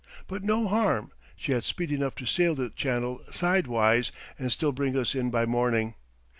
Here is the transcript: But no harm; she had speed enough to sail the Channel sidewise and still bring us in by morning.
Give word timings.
But 0.25 0.43
no 0.43 0.67
harm; 0.67 1.11
she 1.35 1.51
had 1.51 1.63
speed 1.63 1.91
enough 1.91 2.15
to 2.15 2.25
sail 2.25 2.55
the 2.55 2.71
Channel 2.71 3.21
sidewise 3.31 4.11
and 4.39 4.51
still 4.51 4.71
bring 4.71 4.97
us 4.97 5.13
in 5.13 5.29
by 5.29 5.45
morning. 5.45 5.93